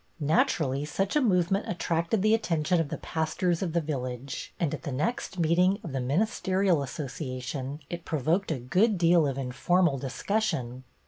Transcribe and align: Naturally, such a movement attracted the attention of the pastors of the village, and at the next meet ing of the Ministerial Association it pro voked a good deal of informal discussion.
Naturally, 0.19 0.83
such 0.83 1.15
a 1.15 1.21
movement 1.21 1.69
attracted 1.69 2.23
the 2.23 2.33
attention 2.33 2.79
of 2.79 2.89
the 2.89 2.97
pastors 2.97 3.61
of 3.61 3.73
the 3.73 3.81
village, 3.81 4.51
and 4.59 4.73
at 4.73 4.81
the 4.81 4.91
next 4.91 5.37
meet 5.37 5.59
ing 5.59 5.77
of 5.83 5.91
the 5.91 6.01
Ministerial 6.01 6.81
Association 6.81 7.81
it 7.87 8.03
pro 8.03 8.17
voked 8.19 8.49
a 8.49 8.57
good 8.57 8.97
deal 8.97 9.27
of 9.27 9.37
informal 9.37 9.99
discussion. 9.99 10.85